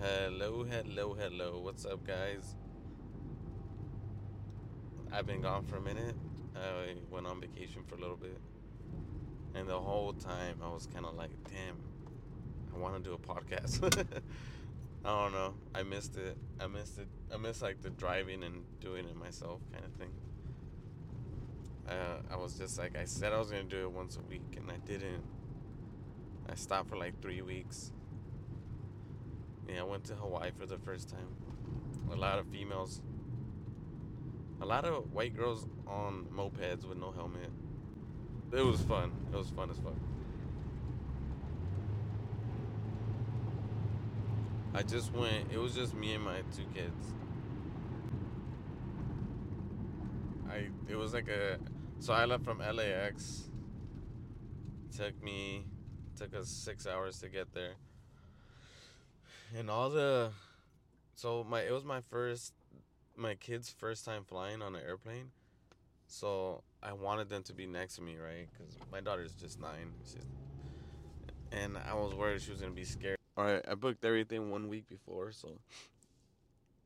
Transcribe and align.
Hello, 0.00 0.64
hello, 0.64 1.12
hello. 1.12 1.60
What's 1.62 1.84
up, 1.84 2.06
guys? 2.06 2.54
I've 5.12 5.26
been 5.26 5.42
gone 5.42 5.66
for 5.66 5.76
a 5.76 5.80
minute. 5.82 6.14
I 6.56 6.94
went 7.10 7.26
on 7.26 7.38
vacation 7.38 7.82
for 7.86 7.96
a 7.96 8.00
little 8.00 8.16
bit. 8.16 8.38
And 9.54 9.68
the 9.68 9.78
whole 9.78 10.14
time 10.14 10.56
I 10.64 10.68
was 10.68 10.86
kind 10.86 11.04
of 11.04 11.16
like, 11.16 11.32
damn, 11.44 11.76
I 12.74 12.78
want 12.78 12.96
to 12.96 13.02
do 13.02 13.12
a 13.12 13.18
podcast. 13.18 13.84
I 15.04 15.08
don't 15.22 15.32
know. 15.32 15.52
I 15.74 15.82
missed 15.82 16.16
it. 16.16 16.34
I 16.58 16.66
missed 16.66 16.98
it. 16.98 17.08
I 17.30 17.36
missed 17.36 17.60
like 17.60 17.82
the 17.82 17.90
driving 17.90 18.42
and 18.42 18.62
doing 18.80 19.04
it 19.04 19.16
myself 19.16 19.60
kind 19.70 19.84
of 19.84 19.92
thing. 19.92 20.12
Uh, 21.86 22.22
I 22.32 22.36
was 22.36 22.54
just 22.54 22.78
like, 22.78 22.96
I 22.96 23.04
said 23.04 23.34
I 23.34 23.38
was 23.38 23.50
going 23.50 23.68
to 23.68 23.76
do 23.76 23.82
it 23.82 23.92
once 23.92 24.16
a 24.16 24.22
week 24.22 24.56
and 24.56 24.70
I 24.70 24.78
didn't. 24.78 25.24
I 26.48 26.54
stopped 26.54 26.88
for 26.88 26.96
like 26.96 27.20
three 27.20 27.42
weeks 27.42 27.92
yeah, 29.72 29.80
I 29.80 29.84
went 29.84 30.04
to 30.04 30.14
Hawaii 30.14 30.50
for 30.58 30.66
the 30.66 30.78
first 30.78 31.08
time. 31.08 31.28
A 32.12 32.16
lot 32.16 32.38
of 32.38 32.46
females. 32.48 33.00
A 34.60 34.66
lot 34.66 34.84
of 34.84 35.12
white 35.12 35.36
girls 35.36 35.66
on 35.86 36.26
mopeds 36.34 36.84
with 36.86 36.98
no 36.98 37.12
helmet. 37.12 37.50
It 38.52 38.62
was 38.62 38.80
fun. 38.82 39.12
It 39.32 39.36
was 39.36 39.50
fun 39.50 39.70
as 39.70 39.78
fuck. 39.78 39.94
I 44.74 44.82
just 44.82 45.12
went, 45.12 45.52
it 45.52 45.58
was 45.58 45.74
just 45.74 45.94
me 45.94 46.14
and 46.14 46.24
my 46.24 46.42
two 46.54 46.64
kids. 46.74 47.14
I, 50.48 50.68
it 50.88 50.96
was 50.96 51.14
like 51.14 51.28
a, 51.28 51.58
so 51.98 52.12
I 52.12 52.24
left 52.24 52.44
from 52.44 52.58
LAX. 52.58 53.50
Took 54.96 55.22
me, 55.22 55.64
took 56.16 56.34
us 56.34 56.48
six 56.48 56.86
hours 56.86 57.18
to 57.20 57.28
get 57.28 57.52
there 57.52 57.74
and 59.56 59.70
all 59.70 59.90
the 59.90 60.30
so 61.14 61.44
my 61.48 61.60
it 61.60 61.72
was 61.72 61.84
my 61.84 62.00
first 62.00 62.52
my 63.16 63.34
kids 63.34 63.74
first 63.78 64.04
time 64.04 64.24
flying 64.24 64.62
on 64.62 64.74
an 64.74 64.82
airplane. 64.86 65.30
So 66.06 66.62
i 66.82 66.92
wanted 66.92 67.28
them 67.28 67.42
to 67.44 67.52
be 67.52 67.66
next 67.66 67.96
to 67.96 68.02
me 68.02 68.16
right? 68.16 68.48
Because 68.52 68.74
my 68.90 69.00
daughter's 69.00 69.32
just 69.32 69.60
nine. 69.60 69.92
She's, 70.04 70.24
and 71.52 71.76
i 71.88 71.94
was 71.94 72.14
worried 72.14 72.40
she 72.40 72.50
was 72.50 72.60
gonna 72.60 72.72
be 72.72 72.84
scared. 72.84 73.18
All 73.36 73.44
right 73.44 73.64
i 73.68 73.74
booked 73.74 74.04
everything 74.04 74.50
one 74.50 74.68
week 74.68 74.88
before 74.88 75.32
so 75.32 75.48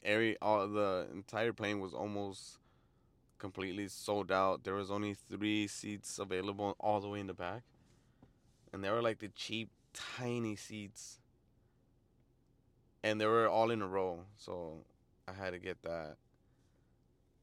every 0.03 0.37
all 0.41 0.67
the 0.69 1.07
entire 1.13 1.53
plane 1.53 1.81
was 1.81 1.95
almost 1.95 2.59
completely 3.39 3.89
sold 3.89 4.33
out. 4.33 4.65
There 4.65 4.75
was 4.75 4.91
only 4.91 5.15
three 5.15 5.67
seats 5.67 6.19
available 6.19 6.77
all 6.81 7.01
the 7.01 7.09
way 7.09 7.21
in 7.21 7.27
the 7.27 7.35
back. 7.35 7.63
And 8.73 8.83
they 8.83 8.91
were 8.91 9.03
like 9.03 9.19
the 9.19 9.29
cheap 9.29 9.69
tiny 9.93 10.57
seats 10.57 11.19
and 13.05 13.21
they 13.21 13.27
were 13.27 13.49
all 13.49 13.71
in 13.71 13.83
a 13.83 13.87
row, 13.87 14.21
so 14.39 14.79
I 15.29 15.33
had 15.35 15.53
to 15.53 15.61
get 15.61 15.83
that. 15.85 16.17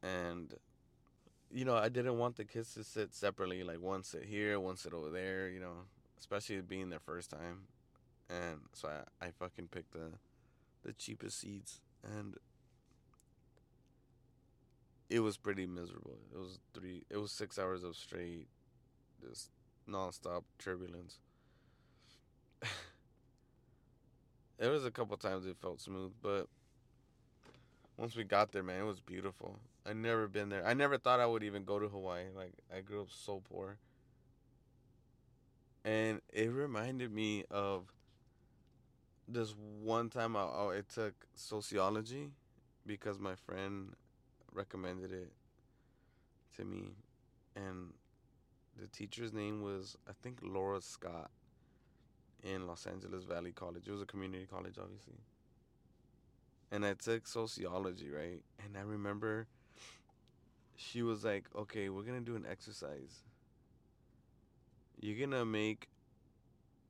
And 0.04 0.54
you 1.54 1.66
know, 1.66 1.76
I 1.76 1.90
didn't 1.90 2.17
want 2.17 2.38
the 2.38 2.45
kids 2.45 2.73
to 2.76 2.84
sit 2.84 3.14
separately, 3.14 3.64
like 3.64 3.82
one 3.82 4.04
sit 4.04 4.23
here, 4.26 4.59
one 4.59 4.78
sit 4.78 4.94
over 4.94 5.09
there, 5.09 5.50
you 5.50 5.59
know, 5.59 5.86
especially 6.20 6.62
being 6.62 6.89
their 6.89 7.00
first 7.00 7.30
time. 7.30 7.67
And 8.30 8.62
so 8.73 8.89
I, 8.89 9.28
I 9.28 9.32
fucking 9.32 9.70
picked 9.70 9.94
the 9.94 10.12
the 10.84 10.94
cheapest 10.94 11.39
seats 11.39 11.82
and 12.04 12.36
it 15.09 15.20
was 15.20 15.38
pretty 15.38 15.66
miserable. 15.67 16.20
It 16.34 16.39
was 16.39 16.59
three 16.73 17.04
it 17.09 17.17
was 17.17 17.32
six 17.32 17.59
hours 17.59 17.84
of 17.84 17.95
straight 17.95 18.48
just 19.22 19.52
nonstop 19.89 20.44
turbulence. 20.59 21.20
There 24.62 24.70
was 24.70 24.86
a 24.86 24.92
couple 24.92 25.17
times 25.17 25.48
it 25.48 25.58
felt 25.59 25.81
smooth, 25.81 26.12
but 26.22 26.45
once 27.98 28.16
we 28.16 28.23
got 28.23 28.52
there, 28.52 28.62
man, 28.62 28.81
it 28.81 28.86
was 28.86 29.00
beautiful. 29.00 29.58
I 29.88 29.94
never 29.94 30.28
been 30.28 30.50
there. 30.50 30.64
I 30.64 30.76
never 30.76 31.00
thought 31.00 31.20
I 31.20 31.26
would 31.26 31.42
even 31.42 31.64
go 31.64 31.80
to 31.80 31.88
Hawaii. 31.88 32.26
Like 32.36 32.54
I 32.71 32.82
grew 32.82 33.02
up 33.02 33.08
so 33.10 33.42
poor. 33.52 33.80
And 35.83 36.21
it 36.32 36.52
reminded 36.52 37.11
me 37.11 37.44
of 37.50 37.86
this 39.27 39.55
one 39.82 40.11
time 40.11 40.36
I, 40.36 40.42
oh, 40.42 40.71
I 40.77 40.82
took 40.94 41.16
sociology 41.33 42.30
because 42.86 43.17
my 43.17 43.33
friend 43.33 43.95
recommended 44.54 45.11
it 45.11 45.32
to 46.58 46.66
me 46.66 46.89
and 47.55 47.94
the 48.80 48.86
teacher's 48.86 49.33
name 49.33 49.64
was 49.64 49.98
I 50.08 50.11
think 50.21 50.38
Laura 50.44 50.82
Scott 50.82 51.32
in 52.43 52.67
Los 52.67 52.85
Angeles 52.85 53.23
Valley 53.23 53.52
College. 53.52 53.87
It 53.87 53.91
was 53.91 54.02
a 54.02 54.05
community 54.05 54.47
college, 54.49 54.75
obviously. 54.81 55.19
And 56.71 56.85
I 56.85 56.93
took 56.93 57.27
sociology, 57.27 58.09
right? 58.09 58.41
And 58.63 58.77
I 58.77 58.81
remember 58.81 59.47
she 60.75 61.03
was 61.03 61.23
like, 61.23 61.45
okay, 61.55 61.89
we're 61.89 62.03
going 62.03 62.19
to 62.19 62.25
do 62.25 62.35
an 62.35 62.45
exercise. 62.49 63.23
You're 64.99 65.17
going 65.17 65.31
to 65.31 65.45
make, 65.45 65.89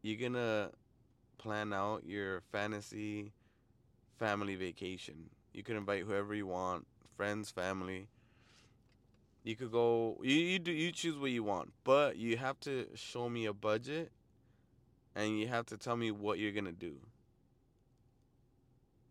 you're 0.01 0.19
going 0.19 0.33
to 0.33 0.71
plan 1.37 1.73
out 1.73 2.03
your 2.05 2.41
fantasy 2.51 3.33
family 4.19 4.55
vacation. 4.55 5.29
You 5.53 5.63
can 5.63 5.75
invite 5.75 6.03
whoever 6.03 6.33
you 6.33 6.47
want, 6.47 6.85
friends, 7.17 7.49
family. 7.49 8.07
You 9.43 9.55
could 9.55 9.71
go. 9.71 10.19
You 10.21 10.35
you 10.35 10.59
do 10.59 10.71
you 10.71 10.91
choose 10.91 11.17
what 11.17 11.31
you 11.31 11.43
want, 11.43 11.73
but 11.83 12.15
you 12.15 12.37
have 12.37 12.59
to 12.61 12.85
show 12.93 13.27
me 13.27 13.47
a 13.47 13.53
budget 13.53 14.11
and 15.15 15.39
you 15.39 15.47
have 15.47 15.65
to 15.67 15.77
tell 15.77 15.95
me 15.95 16.11
what 16.11 16.39
you're 16.39 16.51
gonna 16.51 16.71
do. 16.71 16.95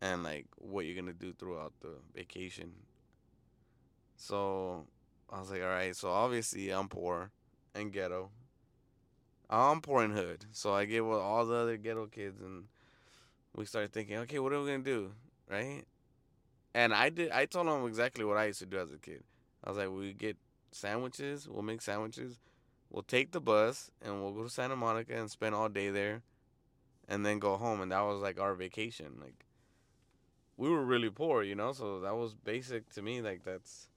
And 0.01 0.23
like 0.23 0.47
what 0.57 0.87
you're 0.87 0.97
gonna 0.97 1.13
do 1.13 1.33
throughout 1.33 1.73
the 1.81 1.95
vacation. 2.15 2.73
So 4.17 4.87
i 5.33 5.39
was 5.39 5.51
like 5.51 5.63
all 5.63 5.69
right 5.69 5.95
so 5.95 6.11
obviously 6.11 6.71
i'm 6.71 6.89
poor 6.89 7.31
and 7.75 7.93
ghetto. 7.93 8.31
I'm 9.49 9.81
poor 9.81 10.03
and 10.03 10.13
hood 10.15 10.45
so 10.53 10.75
i 10.75 10.85
get 10.85 11.05
with 11.05 11.19
all 11.19 11.47
the 11.47 11.55
other 11.55 11.77
ghetto 11.77 12.07
kids 12.07 12.41
and 12.41 12.65
we 13.55 13.65
started 13.65 13.93
thinking 13.93 14.17
okay 14.19 14.39
what 14.39 14.53
are 14.53 14.61
we 14.61 14.71
gonna 14.71 14.83
do? 14.83 15.13
Right? 15.51 15.85
And 16.75 16.95
i 16.95 17.09
did 17.11 17.31
i 17.31 17.47
told 17.47 17.67
them 17.67 17.87
exactly 17.87 18.25
what 18.25 18.37
i 18.37 18.47
used 18.47 18.61
to 18.61 18.67
do 18.67 18.79
as 18.79 18.93
a 18.93 18.99
kid. 18.99 19.23
I 19.65 19.71
was 19.71 19.79
like 19.79 19.91
we 19.91 20.13
get 20.13 20.37
sandwiches 20.73 21.49
we'll 21.49 21.63
make 21.63 21.83
sandwiches 21.83 22.39
we'll 22.91 23.03
take 23.03 23.31
the 23.33 23.41
bus 23.41 23.91
and 24.03 24.21
we'll 24.21 24.33
go 24.33 24.43
to 24.43 24.51
Santa 24.51 24.77
Monica 24.77 25.17
and 25.17 25.31
spend 25.31 25.55
all 25.55 25.69
day 25.69 25.91
there 25.91 26.23
and 27.09 27.25
then 27.25 27.39
go 27.39 27.57
home. 27.57 27.81
And 27.81 27.93
that 27.93 28.01
was 28.01 28.21
like 28.21 28.39
our 28.39 28.55
vacation. 28.55 29.15
Like 29.21 29.47
we 30.57 30.69
were 30.69 30.85
really 30.85 31.11
poor 31.11 31.43
you 31.43 31.55
know? 31.55 31.73
So 31.73 32.01
that 32.01 32.15
was 32.15 32.35
basic 32.35 32.91
to 32.95 33.03
me 33.03 33.23
like 33.23 33.45
that's 33.45 33.89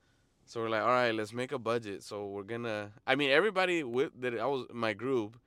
so 0.46 0.62
we're 0.62 0.70
like 0.70 0.82
all 0.82 0.88
right 0.88 1.12
let's 1.12 1.34
make 1.34 1.52
a 1.52 1.60
budget. 1.60 2.04
So 2.04 2.28
we're 2.28 2.44
gonna 2.44 2.92
i 3.08 3.16
mean 3.16 3.32
everybody 3.32 3.84
with 3.84 4.12
that 4.22 4.40
i 4.40 4.46
was 4.46 4.66
my 4.72 4.94
group 4.94 5.38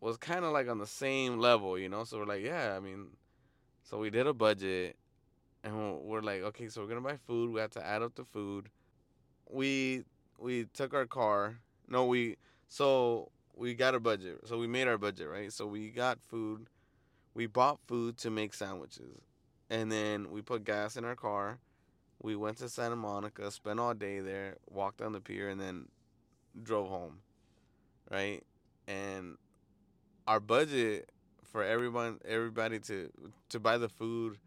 was 0.00 0.16
kind 0.16 0.44
of 0.44 0.52
like 0.52 0.68
on 0.68 0.78
the 0.78 0.86
same 0.86 1.38
level 1.38 1.78
you 1.78 1.88
know? 1.88 2.04
So 2.04 2.18
we're 2.18 2.26
like 2.26 2.44
yeah 2.44 2.74
i 2.76 2.80
mean 2.80 3.08
so 3.82 3.98
we 3.98 4.10
did 4.10 4.26
a 4.26 4.32
budget 4.32 4.96
and 5.64 6.00
we're 6.00 6.22
like 6.22 6.42
okay 6.42 6.68
so 6.68 6.80
we're 6.82 6.88
gonna 6.88 7.00
buy 7.00 7.16
food. 7.16 7.50
We 7.50 7.60
have 7.60 7.70
to 7.72 7.84
add 7.84 8.02
up 8.02 8.14
the 8.14 8.24
food. 8.24 8.68
We 9.50 10.04
we 10.38 10.64
took 10.72 10.94
our 10.94 11.06
car 11.06 11.58
no 11.92 12.06
we 12.06 12.36
so 12.68 13.30
we 13.54 13.74
got 13.74 13.94
a 13.94 14.00
budget. 14.00 14.40
So 14.46 14.58
we 14.58 14.66
made 14.66 14.88
our 14.88 14.98
budget, 14.98 15.28
right? 15.28 15.52
So 15.52 15.66
we 15.66 15.90
got 15.90 16.18
food. 16.22 16.68
We 17.34 17.46
bought 17.46 17.78
food 17.86 18.16
to 18.18 18.30
make 18.30 18.54
sandwiches. 18.54 19.20
And 19.70 19.92
then 19.92 20.30
we 20.30 20.42
put 20.42 20.64
gas 20.64 20.96
in 20.96 21.04
our 21.04 21.14
car. 21.14 21.58
We 22.20 22.34
went 22.34 22.58
to 22.58 22.68
Santa 22.68 22.96
Monica, 22.96 23.50
spent 23.50 23.78
all 23.78 23.94
day 23.94 24.20
there, 24.20 24.56
walked 24.70 25.02
on 25.02 25.12
the 25.12 25.20
pier, 25.20 25.48
and 25.48 25.60
then 25.60 25.88
drove 26.62 26.88
home. 26.88 27.18
Right? 28.10 28.42
And 28.88 29.36
our 30.26 30.40
budget 30.40 31.10
for 31.44 31.62
everyone 31.62 32.20
everybody 32.24 32.78
to 32.80 33.10
to 33.50 33.60
buy 33.60 33.76
the 33.76 33.88
food, 33.88 34.38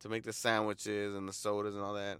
to 0.00 0.08
make 0.08 0.24
the 0.24 0.32
sandwiches 0.32 1.14
and 1.14 1.26
the 1.26 1.32
sodas 1.32 1.74
and 1.74 1.82
all 1.82 1.94
that, 1.94 2.18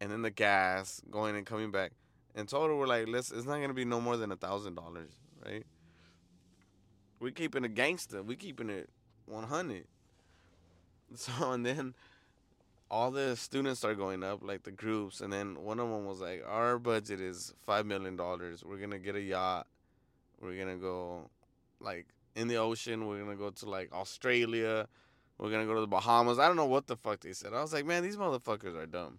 and 0.00 0.10
then 0.10 0.22
the 0.22 0.30
gas 0.30 1.02
going 1.10 1.36
and 1.36 1.44
coming 1.44 1.70
back 1.70 1.92
in 2.34 2.46
total, 2.46 2.78
we're 2.78 2.86
like, 2.86 3.08
let's. 3.08 3.30
It's 3.30 3.46
not 3.46 3.60
gonna 3.60 3.74
be 3.74 3.84
no 3.84 4.00
more 4.00 4.16
than 4.16 4.32
a 4.32 4.36
thousand 4.36 4.74
dollars, 4.74 5.10
right? 5.44 5.64
We're 7.20 7.30
keeping 7.30 7.64
it 7.64 7.74
gangster. 7.74 8.22
We're 8.22 8.36
keeping 8.36 8.70
it 8.70 8.88
one 9.26 9.44
hundred. 9.44 9.86
So 11.14 11.52
and 11.52 11.66
then 11.66 11.94
all 12.90 13.10
the 13.10 13.36
students 13.36 13.80
start 13.80 13.98
going 13.98 14.22
up, 14.22 14.42
like 14.42 14.62
the 14.62 14.70
groups, 14.70 15.20
and 15.20 15.30
then 15.30 15.62
one 15.62 15.78
of 15.78 15.90
them 15.90 16.06
was 16.06 16.20
like, 16.22 16.42
"Our 16.46 16.78
budget 16.78 17.20
is 17.20 17.52
five 17.66 17.84
million 17.84 18.16
dollars. 18.16 18.64
We're 18.64 18.78
gonna 18.78 18.98
get 18.98 19.14
a 19.14 19.20
yacht. 19.20 19.66
We're 20.40 20.56
gonna 20.56 20.78
go, 20.78 21.28
like, 21.80 22.06
in 22.34 22.48
the 22.48 22.56
ocean. 22.56 23.06
We're 23.06 23.18
gonna 23.18 23.36
go 23.36 23.50
to 23.50 23.68
like 23.68 23.92
Australia. 23.92 24.88
We're 25.38 25.50
gonna 25.50 25.66
go 25.66 25.74
to 25.74 25.80
the 25.80 25.86
Bahamas. 25.86 26.38
I 26.38 26.46
don't 26.46 26.56
know 26.56 26.66
what 26.66 26.86
the 26.86 26.96
fuck 26.96 27.20
they 27.20 27.32
said. 27.32 27.52
I 27.52 27.60
was 27.60 27.72
like, 27.72 27.84
man, 27.84 28.02
these 28.02 28.16
motherfuckers 28.16 28.74
are 28.74 28.86
dumb. 28.86 29.18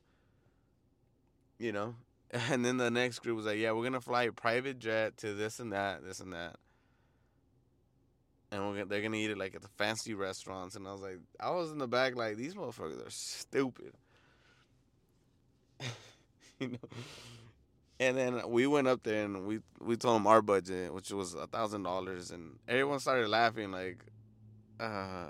You 1.60 1.72
know, 1.72 1.96
and 2.52 2.66
then 2.66 2.78
the 2.78 2.92
next 2.92 3.20
group 3.20 3.38
was 3.38 3.46
like, 3.46 3.60
yeah, 3.60 3.72
we're 3.72 3.84
gonna 3.84 4.02
fly 4.02 4.24
a 4.24 4.32
private 4.32 4.80
jet 4.80 5.18
to 5.18 5.34
this 5.34 5.60
and 5.60 5.74
that, 5.74 6.04
this 6.04 6.20
and 6.20 6.34
that. 6.34 6.58
and 8.52 8.62
we're, 8.62 8.74
gonna- 8.74 8.86
they're 8.86 9.02
gonna 9.02 9.18
eat 9.18 9.32
it 9.32 9.38
like 9.38 9.56
at 9.56 9.62
the 9.62 9.68
fancy 9.68 10.14
restaurants. 10.14 10.76
And 10.76 10.88
I 10.88 10.92
was 10.92 11.02
like, 11.02 11.20
I 11.40 11.50
was 11.52 11.72
in 11.72 11.78
the 11.80 11.88
back 11.88 12.16
like 12.16 12.38
these 12.38 12.56
motherfuckers 12.56 13.06
are 13.06 13.10
stupid. 13.10 13.94
you 16.60 16.70
know. 16.70 16.78
And 18.00 18.18
then 18.18 18.50
we 18.50 18.68
went 18.68 18.88
up 18.88 19.04
there 19.04 19.24
and 19.24 19.46
we 19.46 19.60
we 19.80 19.96
told 19.96 20.16
them 20.18 20.28
our 20.28 20.42
budget, 20.42 20.94
which 20.94 21.12
was 21.12 21.36
a 21.36 21.48
thousand 21.48 21.84
dollars, 21.84 22.32
and 22.32 22.58
everyone 22.68 23.00
started 23.00 23.30
laughing 23.30 23.72
like, 23.72 24.04
uh, 24.80 25.28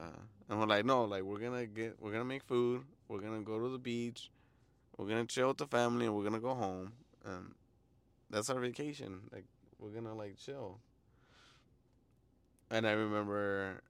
and 0.49 0.59
we're 0.59 0.65
like, 0.67 0.85
no, 0.85 1.03
like 1.05 1.23
we're 1.23 1.39
gonna 1.39 1.65
get, 1.67 1.97
we're 2.01 2.11
gonna 2.11 2.25
make 2.25 2.43
food, 2.43 2.83
we're 3.07 3.19
gonna 3.19 3.41
go 3.41 3.59
to 3.59 3.69
the 3.69 3.77
beach, 3.79 4.31
we're 4.97 5.07
gonna 5.07 5.25
chill 5.25 5.49
with 5.49 5.57
the 5.57 5.67
family, 5.67 6.05
and 6.05 6.15
we're 6.15 6.23
gonna 6.23 6.39
go 6.39 6.53
home, 6.53 6.93
and 7.25 7.53
that's 8.29 8.49
our 8.49 8.59
vacation. 8.59 9.21
Like 9.31 9.45
we're 9.79 9.89
gonna 9.91 10.15
like 10.15 10.37
chill. 10.37 10.79
And 12.69 12.87
I 12.87 12.91
remember 12.91 13.81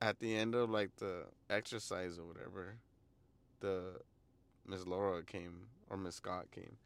at 0.00 0.18
the 0.18 0.36
end 0.36 0.54
of 0.54 0.70
like 0.70 0.96
the 0.96 1.24
exercise 1.48 2.18
or 2.18 2.24
whatever, 2.26 2.76
the 3.60 4.00
Miss 4.66 4.86
Laura 4.86 5.22
came 5.22 5.66
or 5.88 5.96
Miss 5.96 6.16
Scott 6.16 6.50
came, 6.52 6.76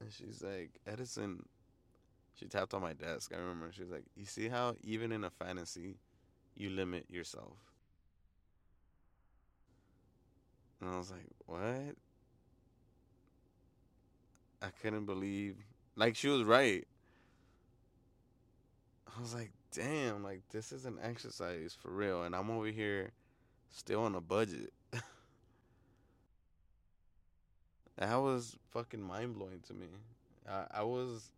and 0.00 0.12
she's 0.12 0.42
like, 0.42 0.70
Edison. 0.86 1.44
She 2.34 2.46
tapped 2.46 2.74
on 2.74 2.80
my 2.80 2.94
desk. 2.94 3.32
I 3.34 3.38
remember. 3.38 3.70
She 3.72 3.82
was 3.82 3.90
like, 3.90 4.06
"You 4.16 4.24
see 4.24 4.48
how 4.48 4.74
even 4.82 5.12
in 5.12 5.22
a 5.22 5.30
fantasy, 5.30 5.98
you 6.56 6.70
limit 6.70 7.10
yourself." 7.10 7.58
And 10.80 10.90
I 10.90 10.96
was 10.96 11.10
like, 11.10 11.26
"What?" 11.46 11.96
I 14.62 14.68
couldn't 14.82 15.06
believe. 15.06 15.56
Like 15.96 16.16
she 16.16 16.28
was 16.28 16.44
right. 16.44 16.86
I 19.06 19.20
was 19.20 19.34
like, 19.34 19.50
"Damn! 19.72 20.22
Like 20.22 20.42
this 20.50 20.72
is 20.72 20.86
an 20.86 20.98
exercise 21.02 21.76
for 21.80 21.90
real," 21.90 22.22
and 22.22 22.34
I'm 22.34 22.50
over 22.50 22.66
here, 22.68 23.10
still 23.70 24.02
on 24.04 24.14
a 24.14 24.20
budget. 24.20 24.72
That 27.98 28.16
was 28.16 28.56
fucking 28.70 29.02
mind 29.02 29.34
blowing 29.34 29.60
to 29.68 29.74
me. 29.74 29.86
I, 30.48 30.64
I 30.72 30.82
was. 30.82 31.30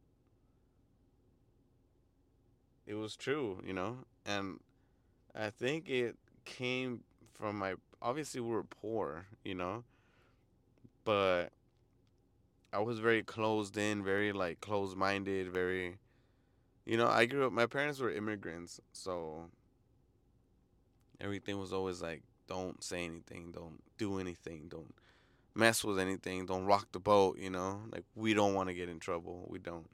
It 2.86 2.94
was 2.94 3.16
true, 3.16 3.60
you 3.66 3.72
know, 3.72 3.98
and 4.24 4.60
I 5.34 5.50
think 5.50 5.88
it 5.88 6.16
came 6.44 7.00
from 7.34 7.58
my. 7.58 7.74
Obviously, 8.00 8.40
we 8.40 8.50
were 8.50 8.62
poor, 8.62 9.26
you 9.44 9.54
know, 9.54 9.84
but 11.04 11.50
I 12.74 12.80
was 12.80 12.98
very 12.98 13.22
closed 13.22 13.76
in, 13.76 14.02
very 14.02 14.32
like 14.32 14.60
closed 14.60 14.96
minded, 14.96 15.52
very. 15.52 15.98
You 16.84 16.98
know, 16.98 17.06
I 17.06 17.24
grew 17.24 17.46
up. 17.46 17.52
My 17.52 17.66
parents 17.66 18.00
were 18.00 18.10
immigrants, 18.10 18.80
so 18.92 19.48
everything 21.20 21.58
was 21.58 21.72
always 21.72 22.02
like, 22.02 22.22
don't 22.48 22.82
say 22.82 23.04
anything, 23.04 23.52
don't 23.52 23.80
do 23.96 24.18
anything, 24.18 24.66
don't 24.68 24.94
mess 25.54 25.84
with 25.84 25.98
anything, 25.98 26.46
don't 26.46 26.66
rock 26.66 26.88
the 26.92 27.00
boat, 27.00 27.38
you 27.38 27.50
know? 27.50 27.82
Like 27.90 28.04
we 28.14 28.34
don't 28.34 28.54
want 28.54 28.68
to 28.68 28.74
get 28.74 28.88
in 28.88 28.98
trouble. 28.98 29.46
We 29.48 29.58
don't 29.58 29.88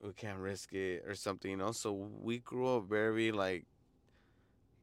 we 0.00 0.12
can't 0.12 0.38
risk 0.38 0.72
it 0.72 1.04
or 1.06 1.14
something, 1.14 1.50
you 1.50 1.56
know? 1.56 1.72
So 1.72 1.92
we 1.92 2.38
grew 2.38 2.76
up 2.76 2.88
very 2.88 3.32
like 3.32 3.66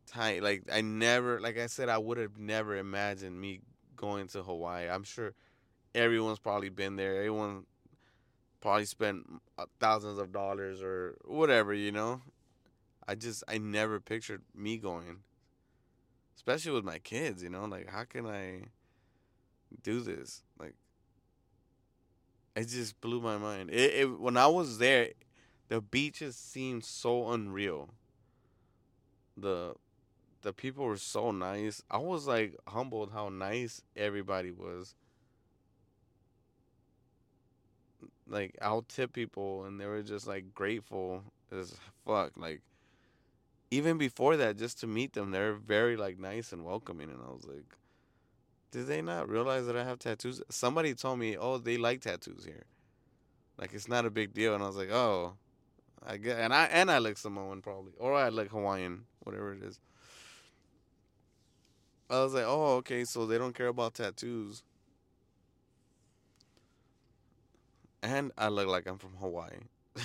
tight. 0.07 0.43
Like 0.43 0.63
I 0.71 0.81
never 0.81 1.39
like 1.39 1.57
I 1.57 1.67
said 1.67 1.89
I 1.89 1.97
would 1.97 2.17
have 2.17 2.37
never 2.37 2.77
imagined 2.77 3.39
me 3.39 3.61
going 3.95 4.27
to 4.29 4.43
Hawaii. 4.43 4.87
I'm 4.89 5.03
sure 5.03 5.33
everyone's 5.93 6.39
probably 6.39 6.69
been 6.69 6.95
there. 6.95 7.17
Everyone 7.17 7.65
probably 8.59 8.85
spent 8.85 9.25
uh, 9.57 9.65
thousands 9.79 10.19
of 10.19 10.31
dollars 10.31 10.81
or 10.81 11.17
whatever, 11.25 11.73
you 11.73 11.91
know? 11.91 12.21
I 13.07 13.15
just 13.15 13.43
I 13.47 13.57
never 13.57 13.99
pictured 13.99 14.43
me 14.55 14.77
going 14.77 15.19
especially 16.41 16.71
with 16.71 16.83
my 16.83 16.97
kids, 16.97 17.43
you 17.43 17.49
know, 17.49 17.65
like 17.65 17.87
how 17.87 18.03
can 18.03 18.25
I 18.25 18.63
do 19.83 19.99
this? 19.99 20.41
Like 20.59 20.73
it 22.55 22.67
just 22.67 22.99
blew 22.99 23.21
my 23.21 23.37
mind. 23.37 23.69
It, 23.69 23.93
it 23.93 24.19
when 24.19 24.37
I 24.37 24.47
was 24.47 24.79
there, 24.79 25.09
the 25.67 25.81
beaches 25.81 26.35
seemed 26.35 26.83
so 26.83 27.29
unreal. 27.29 27.89
The 29.37 29.75
the 30.41 30.51
people 30.51 30.83
were 30.83 30.97
so 30.97 31.29
nice. 31.29 31.83
I 31.91 31.99
was 31.99 32.25
like 32.25 32.55
humbled 32.67 33.11
how 33.13 33.29
nice 33.29 33.83
everybody 33.95 34.49
was. 34.51 34.95
Like 38.31 38.57
I'll 38.61 38.83
tip 38.83 39.11
people 39.11 39.65
and 39.65 39.79
they 39.79 39.85
were 39.85 40.01
just 40.01 40.25
like 40.25 40.53
grateful 40.55 41.23
as 41.51 41.75
fuck. 42.05 42.31
Like 42.37 42.61
even 43.69 43.97
before 43.97 44.37
that, 44.37 44.57
just 44.57 44.79
to 44.79 44.87
meet 44.87 45.13
them, 45.13 45.31
they're 45.31 45.53
very 45.53 45.97
like 45.97 46.17
nice 46.17 46.53
and 46.53 46.65
welcoming. 46.65 47.09
And 47.09 47.19
I 47.21 47.31
was 47.31 47.45
like, 47.45 47.75
did 48.71 48.87
they 48.87 49.01
not 49.01 49.29
realize 49.29 49.65
that 49.65 49.75
I 49.75 49.83
have 49.83 49.99
tattoos? 49.99 50.41
Somebody 50.49 50.93
told 50.93 51.19
me, 51.19 51.37
oh, 51.37 51.57
they 51.57 51.77
like 51.77 52.01
tattoos 52.01 52.45
here. 52.45 52.63
Like 53.57 53.73
it's 53.73 53.89
not 53.89 54.05
a 54.05 54.09
big 54.09 54.33
deal. 54.33 54.55
And 54.55 54.63
I 54.63 54.67
was 54.67 54.77
like, 54.77 54.91
oh, 54.91 55.33
I 56.05 56.15
get, 56.15 56.39
and 56.39 56.53
I 56.53 56.65
and 56.65 56.89
I 56.89 56.99
like 56.99 57.17
Samoan 57.17 57.61
probably, 57.61 57.91
or 57.99 58.13
I 58.13 58.29
like 58.29 58.49
Hawaiian, 58.49 59.03
whatever 59.19 59.53
it 59.53 59.61
is. 59.61 59.77
I 62.09 62.23
was 62.23 62.33
like, 62.33 62.45
oh, 62.45 62.75
okay, 62.77 63.03
so 63.03 63.25
they 63.25 63.37
don't 63.37 63.55
care 63.55 63.67
about 63.67 63.93
tattoos. 63.93 64.63
And 68.03 68.31
I 68.37 68.47
look 68.49 68.67
like 68.67 68.87
I'm 68.87 68.97
from 68.97 69.15
Hawaii. 69.19 69.51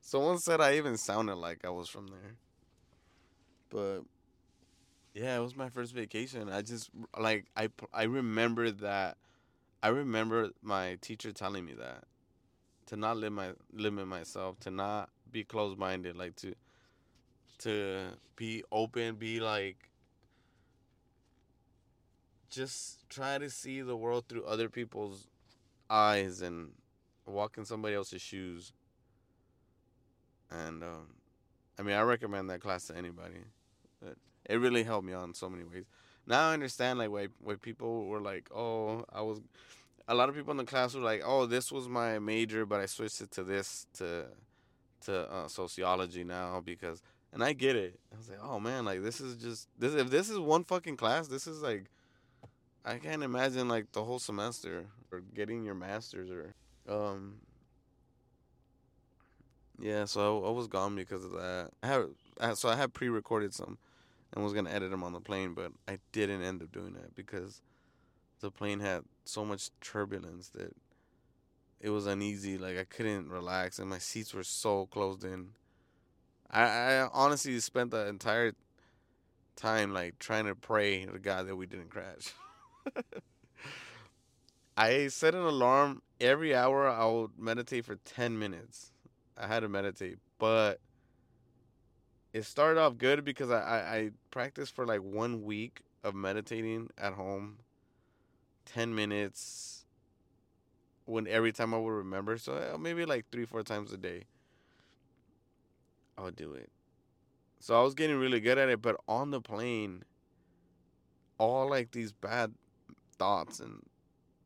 Someone 0.00 0.38
said 0.38 0.60
I 0.60 0.76
even 0.76 0.96
sounded 0.96 1.36
like 1.36 1.64
I 1.64 1.70
was 1.70 1.88
from 1.88 2.08
there. 2.08 2.36
But 3.70 4.00
yeah, 5.14 5.36
it 5.36 5.40
was 5.40 5.56
my 5.56 5.68
first 5.68 5.94
vacation. 5.94 6.48
I 6.48 6.62
just 6.62 6.90
like 7.18 7.46
I 7.56 7.68
I 7.92 8.04
remember 8.04 8.70
that 8.70 9.16
I 9.82 9.88
remember 9.88 10.50
my 10.62 10.98
teacher 11.00 11.32
telling 11.32 11.64
me 11.64 11.74
that 11.74 12.04
to 12.86 12.96
not 12.96 13.16
limit 13.16 13.32
my 13.32 13.80
limit 13.80 14.08
myself, 14.08 14.58
to 14.60 14.70
not 14.70 15.10
be 15.30 15.44
closed 15.44 15.78
minded, 15.78 16.16
like 16.16 16.34
to 16.36 16.54
to 17.58 18.08
be 18.34 18.64
open, 18.72 19.14
be 19.14 19.38
like 19.38 19.90
just 22.50 23.08
try 23.08 23.38
to 23.38 23.48
see 23.48 23.80
the 23.80 23.96
world 23.96 24.24
through 24.28 24.44
other 24.44 24.68
people's 24.68 25.28
eyes 25.90 26.40
and 26.40 26.70
walk 27.26 27.58
in 27.58 27.64
somebody 27.64 27.94
else's 27.94 28.22
shoes. 28.22 28.72
And 30.50 30.82
um, 30.82 31.08
I 31.78 31.82
mean, 31.82 31.96
I 31.96 32.02
recommend 32.02 32.48
that 32.50 32.60
class 32.60 32.86
to 32.86 32.96
anybody. 32.96 33.42
But 34.02 34.16
it 34.48 34.56
really 34.56 34.84
helped 34.84 35.06
me 35.06 35.12
out 35.12 35.24
in 35.24 35.34
so 35.34 35.50
many 35.50 35.64
ways. 35.64 35.84
Now 36.26 36.50
I 36.50 36.54
understand 36.54 36.98
like 36.98 37.10
why 37.10 37.28
why 37.42 37.54
people 37.54 38.06
were 38.06 38.20
like, 38.20 38.48
oh, 38.54 39.04
I 39.12 39.22
was. 39.22 39.40
A 40.08 40.14
lot 40.14 40.28
of 40.28 40.34
people 40.34 40.50
in 40.50 40.56
the 40.56 40.64
class 40.64 40.94
were 40.94 41.00
like, 41.00 41.22
oh, 41.24 41.46
this 41.46 41.70
was 41.70 41.88
my 41.88 42.18
major, 42.18 42.66
but 42.66 42.80
I 42.80 42.86
switched 42.86 43.20
it 43.20 43.30
to 43.32 43.44
this 43.44 43.86
to 43.98 44.26
to 45.06 45.32
uh, 45.32 45.48
sociology 45.48 46.24
now 46.24 46.60
because. 46.64 47.02
And 47.32 47.44
I 47.44 47.52
get 47.52 47.76
it. 47.76 48.00
I 48.12 48.16
was 48.16 48.28
like, 48.28 48.40
oh 48.42 48.58
man, 48.58 48.84
like 48.84 49.04
this 49.04 49.20
is 49.20 49.36
just 49.36 49.68
this. 49.78 49.94
If 49.94 50.10
this 50.10 50.30
is 50.30 50.38
one 50.40 50.64
fucking 50.64 50.96
class, 50.96 51.28
this 51.28 51.46
is 51.46 51.62
like, 51.62 51.84
I 52.84 52.96
can't 52.96 53.22
imagine 53.22 53.68
like 53.68 53.92
the 53.92 54.02
whole 54.02 54.18
semester 54.18 54.86
or 55.12 55.20
getting 55.34 55.64
your 55.64 55.74
masters 55.74 56.30
or 56.30 56.54
um 56.88 57.36
yeah, 59.80 60.04
so 60.04 60.44
I, 60.44 60.50
was 60.50 60.66
gone 60.66 60.94
because 60.94 61.24
of 61.24 61.32
that. 61.32 61.70
I 61.82 61.86
have 61.86 62.10
I, 62.38 62.54
so 62.54 62.68
I 62.68 62.76
had 62.76 62.92
pre-recorded 62.92 63.54
some, 63.54 63.78
and 64.32 64.44
was 64.44 64.52
gonna 64.52 64.70
edit 64.70 64.90
them 64.90 65.02
on 65.02 65.12
the 65.12 65.20
plane, 65.20 65.54
but 65.54 65.72
I 65.88 65.98
didn't 66.12 66.42
end 66.42 66.62
up 66.62 66.70
doing 66.70 66.92
that 66.94 67.14
because 67.14 67.62
the 68.40 68.50
plane 68.50 68.80
had 68.80 69.04
so 69.24 69.44
much 69.44 69.70
turbulence 69.80 70.48
that 70.50 70.76
it 71.80 71.90
was 71.90 72.06
uneasy. 72.06 72.58
Like 72.58 72.78
I 72.78 72.84
couldn't 72.84 73.30
relax, 73.30 73.78
and 73.78 73.88
my 73.88 73.98
seats 73.98 74.34
were 74.34 74.44
so 74.44 74.86
closed 74.86 75.24
in. 75.24 75.50
I, 76.50 76.62
I 76.62 77.08
honestly 77.12 77.58
spent 77.60 77.90
the 77.90 78.06
entire 78.06 78.52
time 79.56 79.94
like 79.94 80.18
trying 80.18 80.46
to 80.46 80.54
pray 80.54 81.06
to 81.06 81.18
God 81.18 81.46
that 81.46 81.56
we 81.56 81.66
didn't 81.66 81.90
crash. 81.90 82.34
I 84.80 85.08
set 85.08 85.34
an 85.34 85.42
alarm 85.42 86.00
every 86.22 86.54
hour. 86.54 86.88
I 86.88 87.04
would 87.04 87.38
meditate 87.38 87.84
for 87.84 87.96
ten 87.96 88.38
minutes 88.38 88.92
I 89.36 89.46
had 89.46 89.60
to 89.60 89.68
meditate, 89.68 90.16
but 90.38 90.80
it 92.32 92.46
started 92.46 92.80
off 92.80 92.96
good 92.96 93.22
because 93.22 93.50
I, 93.50 93.60
I, 93.60 93.96
I 93.96 94.10
practiced 94.30 94.74
for 94.74 94.86
like 94.86 95.02
one 95.02 95.42
week 95.42 95.82
of 96.02 96.14
meditating 96.14 96.88
at 96.96 97.12
home, 97.12 97.58
ten 98.64 98.94
minutes. 98.94 99.84
When 101.04 101.26
every 101.26 101.52
time 101.52 101.74
I 101.74 101.76
would 101.76 101.90
remember, 101.90 102.38
so 102.38 102.54
uh, 102.54 102.78
maybe 102.78 103.04
like 103.04 103.26
three 103.30 103.44
four 103.44 103.62
times 103.62 103.92
a 103.92 103.98
day, 103.98 104.24
I 106.16 106.22
would 106.22 106.36
do 106.36 106.54
it. 106.54 106.70
So 107.58 107.78
I 107.78 107.82
was 107.82 107.92
getting 107.92 108.16
really 108.16 108.40
good 108.40 108.56
at 108.56 108.70
it, 108.70 108.80
but 108.80 108.96
on 109.06 109.30
the 109.30 109.42
plane, 109.42 110.04
all 111.36 111.68
like 111.68 111.90
these 111.90 112.12
bad 112.12 112.54
thoughts 113.18 113.60
and 113.60 113.82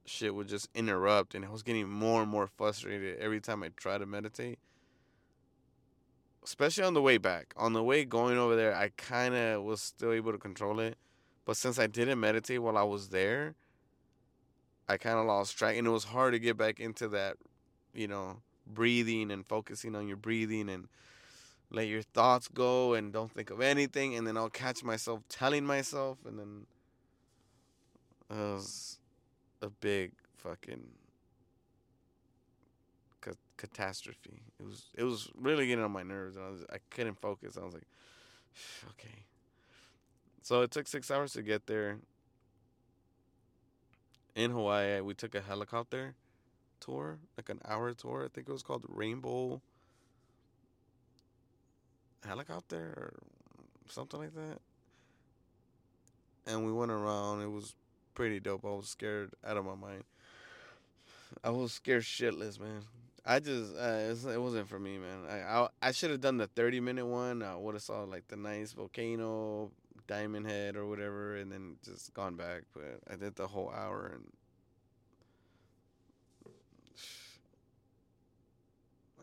shit 0.06 0.34
would 0.34 0.48
just 0.48 0.68
interrupt, 0.74 1.34
and 1.34 1.44
I 1.44 1.50
was 1.50 1.62
getting 1.62 1.88
more 1.88 2.22
and 2.22 2.30
more 2.30 2.46
frustrated 2.46 3.18
every 3.18 3.40
time 3.40 3.62
I 3.62 3.70
tried 3.76 3.98
to 3.98 4.06
meditate. 4.06 4.58
Especially 6.44 6.84
on 6.84 6.94
the 6.94 7.02
way 7.02 7.16
back. 7.16 7.54
On 7.56 7.72
the 7.72 7.82
way 7.82 8.04
going 8.04 8.36
over 8.36 8.54
there, 8.54 8.74
I 8.74 8.90
kind 8.96 9.34
of 9.34 9.62
was 9.62 9.80
still 9.80 10.12
able 10.12 10.32
to 10.32 10.38
control 10.38 10.78
it, 10.80 10.96
but 11.44 11.56
since 11.56 11.78
I 11.78 11.86
didn't 11.86 12.20
meditate 12.20 12.60
while 12.62 12.76
I 12.76 12.82
was 12.82 13.08
there, 13.08 13.54
I 14.88 14.98
kind 14.98 15.18
of 15.18 15.24
lost 15.24 15.56
track, 15.56 15.76
and 15.76 15.86
it 15.86 15.90
was 15.90 16.04
hard 16.04 16.34
to 16.34 16.38
get 16.38 16.56
back 16.56 16.78
into 16.80 17.08
that, 17.08 17.36
you 17.94 18.06
know, 18.06 18.42
breathing 18.66 19.30
and 19.30 19.46
focusing 19.46 19.94
on 19.94 20.06
your 20.06 20.18
breathing 20.18 20.68
and 20.68 20.88
let 21.70 21.86
your 21.86 22.02
thoughts 22.02 22.48
go 22.48 22.92
and 22.92 23.12
don't 23.12 23.32
think 23.32 23.50
of 23.50 23.62
anything, 23.62 24.14
and 24.14 24.26
then 24.26 24.36
I'll 24.36 24.50
catch 24.50 24.84
myself 24.84 25.22
telling 25.30 25.64
myself, 25.64 26.18
and 26.26 26.38
then 26.38 26.66
uh, 28.30 28.54
was 28.54 28.98
a 29.64 29.70
big 29.70 30.12
fucking 30.36 30.84
ca- 33.20 33.32
catastrophe. 33.56 34.42
It 34.60 34.64
was 34.64 34.84
it 34.94 35.04
was 35.04 35.30
really 35.34 35.66
getting 35.66 35.84
on 35.84 35.90
my 35.90 36.02
nerves, 36.02 36.36
and 36.36 36.44
I 36.44 36.50
was 36.50 36.64
I 36.72 36.76
couldn't 36.90 37.20
focus. 37.20 37.56
I 37.60 37.64
was 37.64 37.74
like, 37.74 37.88
okay. 38.90 39.24
So 40.42 40.60
it 40.60 40.70
took 40.70 40.86
six 40.86 41.10
hours 41.10 41.32
to 41.32 41.42
get 41.42 41.66
there. 41.66 41.98
In 44.36 44.50
Hawaii, 44.50 45.00
we 45.00 45.14
took 45.14 45.34
a 45.34 45.40
helicopter 45.40 46.14
tour, 46.80 47.18
like 47.36 47.48
an 47.48 47.60
hour 47.66 47.94
tour. 47.94 48.24
I 48.24 48.28
think 48.28 48.48
it 48.48 48.52
was 48.52 48.62
called 48.62 48.84
Rainbow 48.88 49.62
Helicopter 52.26 52.94
or 52.96 53.14
something 53.88 54.20
like 54.20 54.34
that. 54.34 54.58
And 56.46 56.66
we 56.66 56.72
went 56.72 56.90
around. 56.90 57.42
It 57.42 57.50
was 57.50 57.74
pretty 58.14 58.40
dope. 58.40 58.64
I 58.64 58.68
was 58.68 58.88
scared 58.88 59.32
out 59.44 59.56
of 59.56 59.64
my 59.64 59.74
mind. 59.74 60.04
I 61.42 61.50
was 61.50 61.72
scared 61.72 62.02
shitless, 62.02 62.58
man. 62.60 62.82
I 63.26 63.40
just 63.40 63.74
uh, 63.74 64.30
it 64.30 64.40
wasn't 64.40 64.68
for 64.68 64.78
me, 64.78 64.98
man. 64.98 65.24
I 65.28 65.40
I, 65.40 65.68
I 65.82 65.92
should 65.92 66.10
have 66.10 66.20
done 66.20 66.36
the 66.36 66.46
thirty 66.46 66.80
minute 66.80 67.06
one. 67.06 67.42
I 67.42 67.56
would 67.56 67.74
have 67.74 67.82
saw 67.82 68.02
like 68.04 68.28
the 68.28 68.36
nice 68.36 68.72
volcano, 68.72 69.70
Diamond 70.06 70.46
Head 70.46 70.76
or 70.76 70.86
whatever, 70.86 71.36
and 71.36 71.50
then 71.50 71.76
just 71.84 72.12
gone 72.14 72.36
back. 72.36 72.62
But 72.74 73.00
I 73.10 73.16
did 73.16 73.36
the 73.36 73.48
whole 73.48 73.70
hour 73.70 74.10
and. 74.14 74.24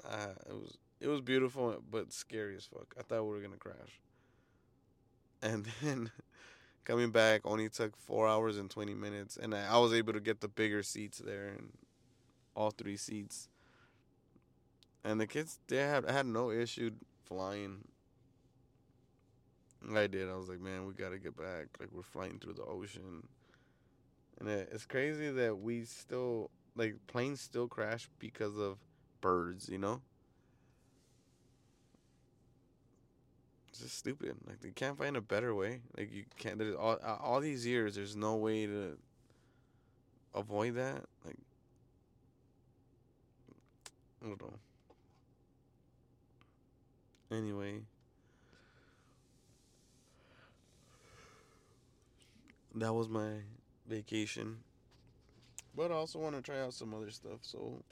Uh, 0.03 0.33
it 0.49 0.53
was 0.53 0.77
it 0.99 1.07
was 1.07 1.21
beautiful 1.21 1.81
but 1.89 2.11
scary 2.11 2.55
as 2.55 2.65
fuck. 2.65 2.93
I 2.99 3.03
thought 3.03 3.23
we 3.23 3.29
were 3.29 3.41
gonna 3.41 3.57
crash. 3.57 3.99
And 5.41 5.65
then 5.81 6.11
coming 6.85 7.11
back 7.11 7.41
only 7.45 7.69
took 7.69 7.95
four 7.97 8.27
hours 8.27 8.57
and 8.57 8.69
twenty 8.69 8.93
minutes, 8.93 9.37
and 9.37 9.53
I, 9.53 9.77
was 9.77 9.93
able 9.93 10.13
to 10.13 10.19
get 10.19 10.41
the 10.41 10.47
bigger 10.47 10.83
seats 10.83 11.19
there 11.19 11.47
and 11.57 11.71
all 12.55 12.71
three 12.71 12.97
seats. 12.97 13.49
And 15.03 15.19
the 15.19 15.27
kids 15.27 15.59
they 15.67 15.77
had 15.77 16.09
had 16.09 16.25
no 16.25 16.51
issue 16.51 16.91
flying. 17.25 17.79
I 19.95 20.05
did. 20.07 20.29
I 20.29 20.35
was 20.35 20.47
like, 20.47 20.59
man, 20.61 20.85
we 20.85 20.93
gotta 20.93 21.17
get 21.17 21.35
back. 21.35 21.67
Like 21.79 21.89
we're 21.91 22.03
flying 22.03 22.39
through 22.39 22.53
the 22.53 22.65
ocean, 22.65 23.27
and 24.39 24.47
it, 24.47 24.69
it's 24.71 24.85
crazy 24.85 25.31
that 25.31 25.57
we 25.57 25.85
still 25.85 26.51
like 26.75 26.95
planes 27.07 27.41
still 27.41 27.67
crash 27.67 28.07
because 28.19 28.57
of 28.57 28.77
birds. 29.21 29.69
You 29.69 29.79
know. 29.79 30.01
Just 33.81 33.97
stupid. 33.97 34.35
Like 34.47 34.61
they 34.61 34.71
can't 34.71 34.97
find 34.97 35.17
a 35.17 35.21
better 35.21 35.53
way. 35.53 35.81
Like 35.97 36.11
you 36.13 36.23
can't. 36.37 36.57
There's 36.57 36.75
all 36.75 36.97
uh, 37.03 37.17
all 37.21 37.39
these 37.39 37.65
years. 37.65 37.95
There's 37.95 38.15
no 38.15 38.35
way 38.35 38.65
to 38.65 38.97
avoid 40.33 40.75
that. 40.75 41.03
Like 41.25 41.37
I 44.23 44.27
don't 44.27 44.41
know. 44.41 44.53
Anyway. 47.31 47.81
That 52.75 52.93
was 52.93 53.09
my 53.09 53.31
vacation. 53.87 54.57
But 55.75 55.91
I 55.91 55.95
also 55.95 56.19
want 56.19 56.35
to 56.35 56.41
try 56.41 56.61
out 56.61 56.73
some 56.73 56.93
other 56.93 57.11
stuff, 57.11 57.39
so 57.41 57.83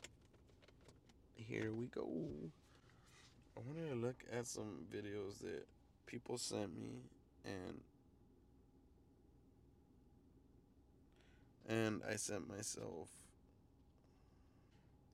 here 1.36 1.72
we 1.74 1.88
go. 1.88 2.08
I 3.58 3.62
wanted 3.65 3.89
to 3.89 3.96
look 3.96 4.24
at 4.31 4.48
some 4.48 4.86
videos 4.93 5.39
that 5.39 5.65
people 6.10 6.38
sent 6.38 6.75
me 6.75 7.04
and 7.46 7.82
and 11.68 12.01
I 12.10 12.16
sent 12.16 12.50
myself. 12.50 13.10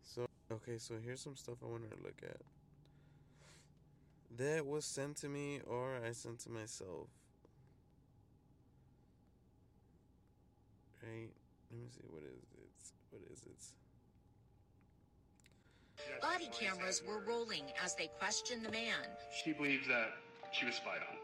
So 0.03 0.25
okay, 0.51 0.77
so 0.77 0.95
here's 1.03 1.19
some 1.19 1.35
stuff 1.35 1.55
I 1.61 1.67
wanted 1.67 1.91
to 1.91 1.97
look 2.01 2.21
at. 2.23 2.41
That 4.37 4.65
was 4.65 4.85
sent 4.85 5.17
to 5.17 5.27
me 5.27 5.59
or 5.67 5.99
I 6.05 6.13
sent 6.13 6.39
to 6.41 6.49
myself. 6.49 7.09
Right? 11.03 11.29
Let 11.71 11.81
me 11.81 11.87
see 11.89 12.05
what 12.09 12.23
is 12.23 12.43
it? 12.53 12.93
What 13.11 13.21
is 13.31 13.41
it? 13.43 13.55
Body 16.21 16.49
cameras 16.57 17.03
were 17.05 17.21
rolling 17.27 17.63
as 17.83 17.95
they 17.95 18.07
questioned 18.19 18.63
the 18.63 18.71
man. 18.71 18.95
She 19.43 19.51
believes 19.51 19.87
that 19.87 20.13
she 20.57 20.65
was 20.65 20.75
spied 20.75 21.01
on. 21.09 21.17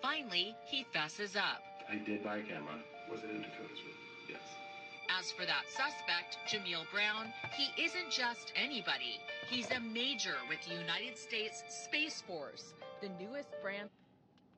Finally, 0.00 0.56
he 0.66 0.84
fesses 0.92 1.36
up. 1.36 1.62
I 1.88 1.96
did 1.96 2.24
buy 2.24 2.38
a 2.38 2.42
camera. 2.42 2.78
Was 3.10 3.20
it 3.22 3.30
in 3.30 3.42
Dakota's 3.42 3.78
room? 3.84 3.96
Yes. 4.28 4.40
As 5.18 5.30
for 5.32 5.44
that 5.46 5.64
suspect, 5.68 6.38
Jameel 6.48 6.84
Brown, 6.92 7.32
he 7.52 7.70
isn't 7.82 8.10
just 8.10 8.52
anybody. 8.56 9.20
He's 9.48 9.70
a 9.70 9.80
major 9.80 10.34
with 10.48 10.58
the 10.66 10.74
United 10.74 11.18
States 11.18 11.62
Space 11.68 12.22
Force, 12.26 12.74
the 13.00 13.10
newest 13.20 13.50
branch 13.62 13.90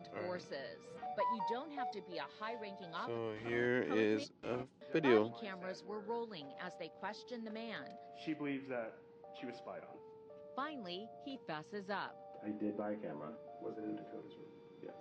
of 0.00 0.06
Alright. 0.08 0.24
forces. 0.24 0.78
But 1.16 1.24
you 1.34 1.40
don't 1.52 1.72
have 1.72 1.90
to 1.92 2.00
be 2.10 2.18
a 2.18 2.26
high-ranking 2.40 2.92
officer. 2.94 3.12
So 3.42 3.48
here 3.48 3.84
Code 3.88 3.98
is 3.98 4.30
a 4.44 4.48
Body 4.48 4.66
video. 4.92 5.34
cameras 5.40 5.82
were 5.86 6.00
rolling 6.00 6.46
as 6.64 6.72
they 6.78 6.90
questioned 7.00 7.46
the 7.46 7.50
man. 7.52 7.84
She 8.24 8.34
believes 8.34 8.68
that 8.68 8.94
she 9.38 9.46
was 9.46 9.56
spied 9.56 9.82
on. 9.82 9.96
Finally, 10.56 11.08
he 11.24 11.38
fesses 11.46 11.90
up. 11.90 12.16
I 12.44 12.50
did 12.50 12.76
buy 12.76 12.92
a 12.92 12.96
camera. 12.96 13.32
Was 13.64 13.78
it 13.78 13.85
in 13.85 13.97
Dakota's 13.97 14.37
room? 14.37 14.52
Yes. 14.83 14.92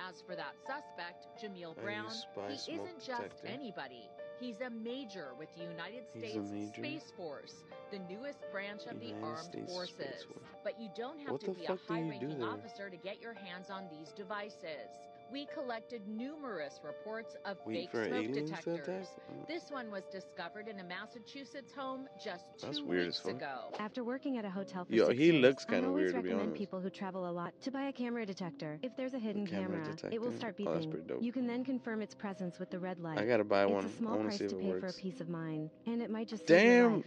As 0.00 0.22
for 0.22 0.34
that 0.34 0.56
suspect, 0.64 1.26
Jameel 1.36 1.76
Brown, 1.82 2.10
he 2.48 2.72
isn't 2.72 2.98
just 2.98 3.22
detector. 3.22 3.46
anybody. 3.46 4.08
He's 4.40 4.62
a 4.62 4.70
major 4.70 5.34
with 5.38 5.54
the 5.54 5.62
United 5.62 6.08
States? 6.08 6.72
Space 6.74 7.12
Force, 7.14 7.62
the 7.92 7.98
newest 8.08 8.40
branch 8.50 8.86
of 8.88 8.98
the 8.98 9.12
Armed 9.22 9.44
States 9.44 9.70
Forces. 9.70 10.24
Force. 10.24 10.26
But 10.64 10.80
you 10.80 10.88
don't 10.96 11.20
have 11.20 11.32
What 11.32 11.42
to 11.42 11.50
be 11.50 11.66
a 11.66 11.76
fuck 11.76 11.86
do 11.88 11.94
you 11.94 12.00
do 12.00 12.08
high-ranking 12.08 12.42
officer 12.42 12.88
to 12.88 12.96
get 12.96 13.20
your 13.20 13.34
hands 13.34 13.68
on 13.68 13.84
these 13.90 14.12
devices. 14.12 14.88
We 15.32 15.46
collected 15.46 16.02
numerous 16.08 16.80
reports 16.84 17.36
of 17.44 17.56
Wait 17.64 17.90
fake 17.92 18.06
smoke 18.06 18.32
detectors. 18.32 19.06
Oh. 19.30 19.44
This 19.46 19.70
one 19.70 19.90
was 19.90 20.02
discovered 20.10 20.66
in 20.66 20.80
a 20.80 20.84
Massachusetts 20.84 21.72
home 21.72 22.08
just 22.22 22.46
two 22.58 22.66
That's 22.66 22.80
weird 22.82 23.06
as 23.06 23.06
weeks 23.06 23.20
fuck. 23.20 23.32
ago. 23.36 23.76
After 23.78 24.02
working 24.02 24.38
at 24.38 24.44
a 24.44 24.50
hotel 24.50 24.84
for 24.84 24.92
Yo, 24.92 25.06
six 25.06 25.18
he 25.18 25.26
years, 25.26 25.42
looks 25.42 25.66
I 25.68 25.72
kinda 25.74 25.88
always 25.88 26.02
weird, 26.12 26.14
to 26.16 26.22
be 26.22 26.28
recommend 26.30 26.56
people 26.56 26.80
who 26.80 26.90
travel 26.90 27.28
a 27.28 27.32
lot 27.32 27.52
to 27.62 27.70
buy 27.70 27.84
a 27.84 27.92
camera 27.92 28.26
detector. 28.26 28.78
If 28.82 28.96
there's 28.96 29.14
a 29.14 29.18
hidden 29.20 29.46
camera 29.46 29.84
camera, 29.84 29.96
it 30.10 30.20
will 30.20 30.30
detector? 30.30 30.38
start 30.38 30.56
Oh, 30.66 30.72
that's 30.74 30.86
beeping. 30.86 30.90
pretty 30.90 31.06
dope. 31.06 31.22
you 31.22 31.32
can 31.32 31.46
then 31.46 31.64
confirm 31.64 32.02
its 32.02 32.14
presence 32.14 32.58
with 32.58 32.70
the 32.70 32.78
red 32.80 32.98
light. 32.98 33.18
I 33.18 33.24
gotta 33.24 33.44
buy 33.44 33.62
it's 33.64 33.72
one. 33.72 33.84
a 33.84 33.88
I 33.88 33.90
small 33.92 34.12
wanna 34.16 34.24
price 34.30 34.38
see 34.38 34.44
if 34.46 34.50
to 34.50 34.58
it 34.58 34.62
pay 34.62 34.70
for 34.72 34.78
a 34.78 34.80
works. 34.80 35.00
peace 35.00 35.20
of 35.20 35.28
mind, 35.28 35.70
and 35.86 36.02
it 36.02 36.10
might 36.10 36.26
just 36.26 36.46
save 36.48 36.64
your 36.64 36.82
Damn! 36.88 36.96
life. 36.96 37.04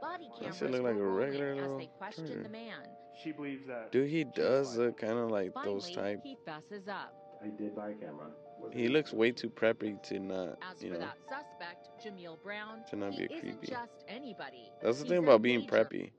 Body 0.00 0.28
That 0.28 0.40
cameras 0.40 0.58
shit 0.58 0.70
look 0.70 0.82
like 0.82 0.96
a 0.96 1.02
regular 1.02 1.52
as 1.52 1.56
little 1.60 1.78
they 1.78 1.86
questioned 1.98 2.26
trigger. 2.28 2.42
the 2.42 2.48
man. 2.48 2.82
She 3.22 3.32
believes 3.32 3.66
that. 3.66 3.90
Dude, 3.92 4.08
he 4.08 4.24
does 4.24 4.76
look 4.76 4.98
kind 4.98 5.18
of 5.18 5.30
like 5.30 5.52
those 5.64 5.90
type. 5.90 6.20
he 6.22 6.36
fesses 6.44 6.86
up. 6.88 7.14
I 7.42 7.48
did 7.48 7.74
buy 7.76 7.90
a 7.90 7.94
camera. 7.94 8.30
He 8.72 8.88
looks 8.88 9.12
way 9.12 9.30
too 9.30 9.48
preppy 9.48 10.02
to 10.04 10.18
not, 10.18 10.58
As 10.68 10.82
you 10.82 10.88
for 10.92 10.94
know. 10.98 11.06
that 11.06 11.18
suspect, 11.28 11.88
Jameel 12.04 12.42
Brown, 12.42 12.80
To 12.90 12.96
not 12.96 13.16
be 13.16 13.24
a 13.24 13.28
creepy. 13.28 13.66
just 13.68 14.04
anybody. 14.08 14.70
That's 14.82 14.98
the 14.98 15.04
He's 15.04 15.10
thing 15.10 15.22
about 15.24 15.42
being 15.42 15.60
major- 15.60 15.70
preppy. 15.84 16.10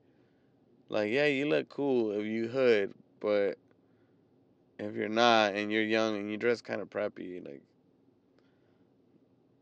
Like, 0.88 1.10
yeah, 1.12 1.26
you 1.26 1.46
look 1.46 1.68
cool 1.68 2.12
if 2.12 2.24
you 2.24 2.48
hood, 2.48 2.94
but 3.20 3.58
if 4.78 4.94
you're 4.94 5.08
not 5.10 5.54
and 5.54 5.70
you're 5.70 5.82
young 5.82 6.16
and 6.16 6.30
you 6.30 6.36
dress 6.38 6.62
kind 6.62 6.80
of 6.80 6.88
preppy, 6.88 7.44
like 7.46 7.62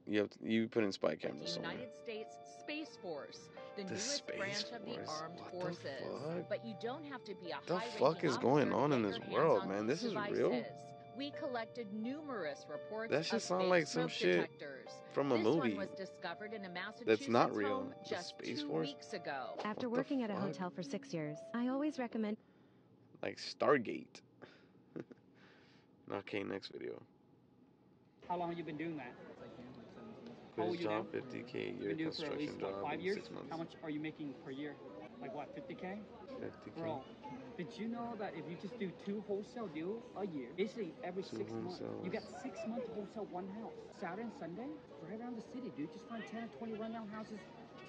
you 0.06 0.20
have 0.20 0.30
to, 0.30 0.38
you 0.42 0.68
put 0.68 0.84
in 0.84 0.92
spy 0.92 1.16
cameras 1.16 1.42
the 1.42 1.48
somewhere. 1.48 1.72
United 1.72 1.94
States 1.96 2.34
Space 2.68 2.98
Force, 3.00 3.48
the, 3.76 3.82
The 3.84 3.88
newest 3.90 4.16
Space 4.16 4.36
branch 4.36 4.64
of 4.74 4.84
the 4.84 4.94
Force? 4.96 5.08
armed 5.22 5.38
What 5.38 5.52
the 5.52 5.60
forces. 5.60 5.82
fuck? 6.02 6.48
But 6.50 6.66
you 6.66 6.74
don't 6.82 7.04
have 7.06 7.24
to 7.24 7.34
be 7.36 7.50
a 7.50 7.58
The 7.66 7.78
high-ranking 7.78 7.98
fuck 7.98 8.24
is 8.24 8.36
going 8.36 8.74
on 8.74 8.92
in 8.92 9.00
this 9.00 9.18
world, 9.32 9.66
man? 9.66 9.86
these 9.86 10.02
This 10.02 10.12
is 10.12 10.14
real? 10.30 10.62
We 11.16 11.30
collected 11.30 11.86
numerous 11.94 12.66
reports 12.70 13.10
That 13.10 13.24
should 13.24 13.40
sound 13.40 13.70
like 13.70 13.86
some 13.86 14.06
shit 14.06 14.34
detectors. 14.34 14.90
From 15.12 15.32
a 15.32 15.36
this 15.36 15.44
movie. 15.44 15.70
one 15.70 15.76
was 15.78 15.88
discovered 15.96 16.52
in 16.52 16.64
a 16.66 16.68
Massachusetts 16.68 17.26
not 17.28 17.56
real. 17.56 17.68
home 17.78 17.94
The 18.04 18.10
just 18.10 18.28
Space 18.28 18.60
two 18.60 18.68
Force? 18.68 18.86
weeks 18.88 19.12
ago. 19.14 19.58
After 19.64 19.88
What 19.88 19.94
the 19.94 20.00
working 20.00 20.22
at 20.22 20.30
a 20.30 20.34
hotel 20.34 20.68
for 20.68 20.82
six 20.82 21.14
years, 21.14 21.38
I 21.54 21.68
always 21.68 21.98
recommend 21.98 22.36
Like 23.22 23.38
Stargate. 23.38 24.20
okay, 26.12 26.42
next 26.44 26.68
video. 26.68 27.00
How 28.28 28.36
long 28.36 28.50
have 28.50 28.58
you 28.58 28.64
been 28.64 28.76
doing 28.76 28.98
that? 28.98 29.14
You 30.66 30.76
job, 30.76 31.06
now? 31.12 31.20
50k 31.20 31.54
You've 31.54 31.80
year 31.80 31.88
been 31.94 31.98
doing 31.98 32.12
for 32.12 32.24
at 32.26 32.38
construction 32.38 32.38
least 32.38 32.62
what, 32.62 32.82
five 32.82 33.00
years? 33.00 33.18
How 33.50 33.56
much 33.56 33.72
are 33.82 33.90
you 33.90 34.00
making 34.00 34.34
per 34.44 34.50
year? 34.50 34.74
Like 35.20 35.34
what, 35.34 35.46
50k? 35.54 35.98
50k. 36.42 36.74
Bro, 36.76 37.02
Did 37.56 37.66
you 37.78 37.88
know 37.88 38.14
that 38.18 38.34
if 38.34 38.44
you 38.48 38.56
just 38.60 38.78
do 38.78 38.90
two 39.04 39.22
wholesale 39.26 39.68
deals 39.68 40.02
a 40.16 40.26
year, 40.26 40.50
basically 40.56 40.94
every 41.04 41.22
Two 41.22 41.38
six 41.38 41.52
months, 41.52 41.82
you 42.02 42.10
get 42.10 42.22
six 42.42 42.58
months 42.66 42.86
to 42.86 42.92
wholesale 42.94 43.26
one 43.30 43.48
house. 43.62 43.74
Saturday 44.00 44.22
and 44.22 44.32
Sunday, 44.38 44.68
right 45.02 45.18
around 45.20 45.36
the 45.36 45.46
city, 45.54 45.70
dude. 45.76 45.90
Just 45.92 46.06
find 46.08 46.22
10 46.30 46.42
or 46.42 46.50
20 46.58 46.74
rundown 46.74 47.08
houses, 47.08 47.38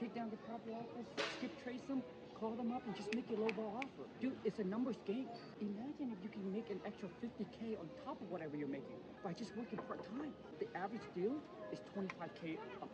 take 0.01 0.13
down 0.15 0.29
the 0.29 0.37
property 0.49 0.73
offers, 0.73 1.05
skip 1.37 1.51
trace 1.63 1.81
them, 1.87 2.01
call 2.39 2.51
them 2.51 2.71
up, 2.71 2.81
and 2.85 2.95
just 2.95 3.13
make 3.13 3.29
your 3.29 3.39
lowball 3.39 3.75
offer. 3.75 4.07
Dude, 4.21 4.35
it's 4.45 4.59
a 4.59 4.63
numbers 4.63 4.95
game. 5.05 5.27
Imagine 5.59 6.15
if 6.15 6.23
you 6.23 6.29
can 6.29 6.51
make 6.51 6.69
an 6.69 6.79
extra 6.85 7.09
50K 7.21 7.79
on 7.79 7.89
top 8.05 8.21
of 8.21 8.31
whatever 8.31 8.55
you're 8.55 8.67
making 8.67 8.95
by 9.23 9.33
just 9.33 9.55
working 9.57 9.79
part 9.87 9.99
time. 10.05 10.31
The 10.59 10.67
average 10.77 11.01
deal 11.15 11.35
is 11.71 11.79
25K 11.95 12.55
a 12.55 12.79
pop. 12.79 12.89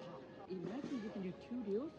Imagine 0.50 1.02
you 1.04 1.10
can 1.14 1.22
do 1.22 1.34
two 1.48 1.62
deals 1.72 1.92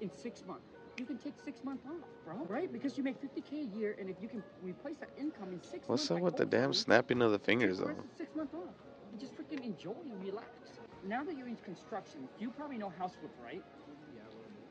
in 0.00 0.10
six 0.10 0.44
months. 0.46 0.70
You 0.98 1.04
can 1.04 1.18
take 1.18 1.34
six 1.44 1.64
months 1.64 1.84
off, 1.86 2.08
bro. 2.24 2.46
Right? 2.48 2.72
Because 2.72 2.96
you 2.96 3.02
make 3.02 3.20
50K 3.20 3.52
a 3.52 3.76
year, 3.78 3.96
and 3.98 4.08
if 4.08 4.16
you 4.20 4.28
can 4.28 4.42
replace 4.62 4.96
that 4.98 5.10
income 5.18 5.52
in 5.52 5.60
six 5.62 5.88
What's 5.88 6.08
months. 6.08 6.10
What's 6.10 6.10
up 6.10 6.22
with 6.22 6.36
the 6.36 6.46
damn 6.46 6.72
snapping 6.72 7.20
of 7.22 7.32
the 7.32 7.38
fingers 7.38 7.78
though? 7.78 7.94
six 8.16 8.34
months 8.36 8.54
off. 8.54 8.74
Just 9.18 9.32
freaking 9.36 9.64
enjoy 9.64 9.94
and 10.04 10.24
relax. 10.24 10.48
Now 11.06 11.22
that 11.24 11.36
you're 11.36 11.48
in 11.48 11.56
construction, 11.56 12.28
you 12.38 12.50
probably 12.50 12.78
know 12.78 12.92
house 12.98 13.12
flip, 13.20 13.30
right? 13.42 13.62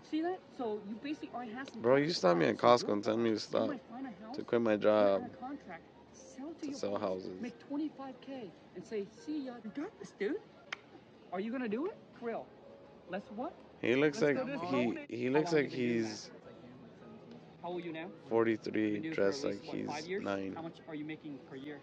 See 0.09 0.21
that? 0.21 0.39
So 0.57 0.79
you 0.87 0.95
basically 1.01 1.31
already 1.33 1.51
have 1.53 1.69
some. 1.69 1.81
Bro, 1.81 1.97
you 1.97 2.07
cash 2.07 2.15
stopped 2.17 2.39
me 2.39 2.45
at 2.45 2.57
Costco 2.57 2.93
and 2.93 3.03
told 3.03 3.19
me 3.19 3.31
to 3.31 3.39
stop 3.39 3.69
might 3.69 3.81
find 3.89 4.05
a 4.05 4.23
house, 4.23 4.35
to 4.35 4.43
quit 4.43 4.61
my 4.61 4.75
job. 4.75 5.21
contract, 5.39 5.83
sell 6.11 6.53
to, 6.53 6.59
to 6.61 6.71
your 6.71 6.79
sell 6.79 6.91
boss, 6.91 7.01
houses. 7.01 7.41
Make 7.41 7.53
25k 7.59 8.51
and 8.75 8.83
say, 8.83 9.05
"See 9.25 9.45
ya, 9.45 9.53
you 9.63 9.71
got 9.75 9.97
this, 9.99 10.11
dude." 10.19 10.35
Are 11.31 11.39
you 11.39 11.51
gonna 11.51 11.67
do 11.67 11.87
it? 11.87 11.97
For 12.19 12.27
real? 12.27 12.45
Let's 13.09 13.29
what? 13.31 13.53
He 13.81 13.95
looks 13.95 14.21
Let's 14.21 14.37
like 14.37 14.71
he 14.71 14.97
he 15.09 15.29
looks 15.29 15.51
like 15.51 15.71
you 15.71 15.77
been 15.77 15.87
doing 15.87 16.03
he's 16.03 16.29
How 17.61 17.69
old 17.69 17.81
are 17.81 17.85
you 17.85 17.93
now? 17.93 18.07
43, 18.29 18.99
Been 18.99 19.13
for 19.13 19.15
dressed 19.15 19.45
at 19.45 19.51
like 19.51 19.63
what, 19.65 19.77
he's 19.77 20.19
nine. 20.19 20.53
How 20.55 20.61
much 20.61 20.77
are 20.87 20.95
you 20.95 21.05
making 21.05 21.39
per 21.49 21.55
year? 21.55 21.79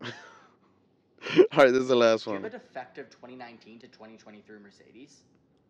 All 1.52 1.64
right, 1.64 1.72
this 1.72 1.82
is 1.82 1.88
the 1.88 1.96
last 1.96 2.24
Do 2.24 2.30
you 2.32 2.36
have 2.36 2.44
a 2.44 2.50
defective 2.50 3.10
2019 3.10 3.78
to 3.80 3.88
2023 3.88 4.58
Mercedes? 4.58 5.22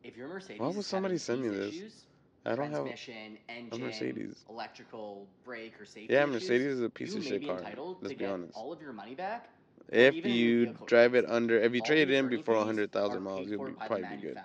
If 0.07 0.17
your 0.17 0.29
Mercedes 0.29 0.61
Why 0.61 0.69
would 0.69 0.85
somebody 0.85 1.19
send 1.19 1.43
me 1.43 1.49
this? 1.49 1.75
issues, 1.75 2.05
I 2.45 2.55
don't 2.55 2.71
have 2.71 2.87
engine, 2.87 3.81
Mercedes. 3.81 4.45
electrical, 4.49 5.27
brake, 5.45 5.81
or 5.81 5.85
safety 5.85 6.15
Yeah, 6.15 6.23
issues, 6.23 6.35
Mercedes 6.35 6.67
is 6.75 6.83
a 6.83 6.89
piece 6.91 7.17
of 7.17 7.25
shit 7.25 7.45
car. 7.45 7.61
Let's 8.01 8.15
be 8.15 8.25
honest. 8.25 8.57
all 8.57 8.73
of 8.73 8.81
your 8.81 8.93
money 8.93 9.17
back. 9.17 9.49
If 9.91 10.15
a 10.25 10.29
you 10.29 10.75
drive 10.87 11.17
it 11.17 11.25
under, 11.29 11.59
if 11.59 11.75
you 11.75 11.81
trade 11.81 12.09
it 12.09 12.11
in 12.13 12.29
before 12.29 12.55
fees 12.55 12.67
100,000 12.67 13.23
miles, 13.23 13.49
you'll 13.49 13.65
be 13.67 13.73
probably 13.73 14.03
be 14.03 14.23
good. 14.23 14.39